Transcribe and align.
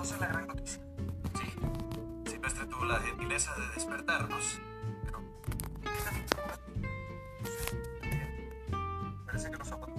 conocer 0.00 0.20
la 0.20 0.26
gran 0.28 0.46
noticia. 0.46 0.80
Sí, 1.34 2.30
Silvestre 2.30 2.64
tuvo 2.64 2.86
la 2.86 2.98
gentileza 3.00 3.54
de 3.54 3.66
despertarnos, 3.74 4.58
pero... 5.04 5.20
Parece 9.26 9.50
que 9.50 9.58
los 9.58 9.68
zapatos 9.68 9.89